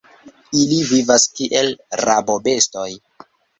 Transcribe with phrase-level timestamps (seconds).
[0.61, 1.71] Ili vivas kiel
[2.03, 2.89] rabobestoj.